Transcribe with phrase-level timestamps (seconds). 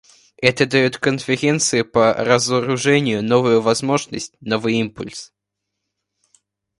[0.41, 5.31] Это дает Конференции по разоружению новую возможность, новый импульс.